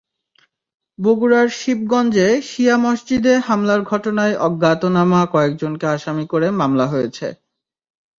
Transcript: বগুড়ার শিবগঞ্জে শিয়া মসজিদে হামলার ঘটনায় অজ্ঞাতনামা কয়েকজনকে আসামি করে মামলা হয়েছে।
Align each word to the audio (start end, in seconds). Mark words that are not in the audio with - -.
বগুড়ার 0.99 1.47
শিবগঞ্জে 1.59 2.27
শিয়া 2.49 2.75
মসজিদে 2.77 3.33
হামলার 3.47 3.81
ঘটনায় 3.83 4.35
অজ্ঞাতনামা 4.47 5.21
কয়েকজনকে 5.33 5.85
আসামি 5.87 6.25
করে 6.31 6.47
মামলা 6.59 6.85
হয়েছে। 6.87 7.27